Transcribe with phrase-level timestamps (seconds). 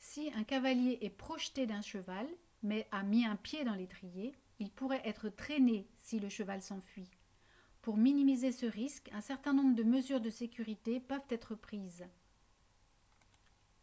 [0.00, 2.26] si un cavalier est projeté d'un cheval
[2.64, 7.12] mais a un pied pris dans l'étrier il pourrait être traîné si le cheval s'enfuit
[7.80, 12.04] pour minimiser ce risque un certain nombre de mesures de sécurité peuvent être prises